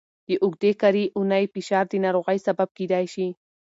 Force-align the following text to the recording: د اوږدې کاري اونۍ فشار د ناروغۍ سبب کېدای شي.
د 0.27 0.29
اوږدې 0.43 0.71
کاري 0.81 1.05
اونۍ 1.17 1.43
فشار 1.53 1.85
د 1.89 1.93
ناروغۍ 2.05 2.37
سبب 2.47 2.69
کېدای 2.77 3.05
شي. 3.13 3.27